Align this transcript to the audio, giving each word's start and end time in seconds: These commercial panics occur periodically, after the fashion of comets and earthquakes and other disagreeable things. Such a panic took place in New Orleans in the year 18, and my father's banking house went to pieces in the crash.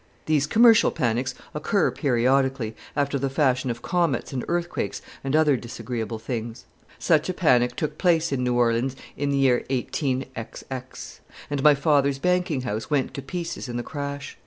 These 0.25 0.47
commercial 0.47 0.89
panics 0.89 1.35
occur 1.53 1.91
periodically, 1.91 2.75
after 2.95 3.19
the 3.19 3.29
fashion 3.29 3.69
of 3.69 3.83
comets 3.83 4.33
and 4.33 4.43
earthquakes 4.47 4.99
and 5.23 5.35
other 5.35 5.55
disagreeable 5.55 6.17
things. 6.17 6.65
Such 6.97 7.29
a 7.29 7.35
panic 7.35 7.75
took 7.75 7.99
place 7.99 8.31
in 8.31 8.43
New 8.43 8.55
Orleans 8.55 8.95
in 9.15 9.29
the 9.29 9.37
year 9.37 9.63
18, 9.69 10.25
and 10.35 11.61
my 11.63 11.75
father's 11.75 12.17
banking 12.17 12.61
house 12.61 12.89
went 12.89 13.13
to 13.13 13.21
pieces 13.21 13.69
in 13.69 13.77
the 13.77 13.83
crash. 13.83 14.39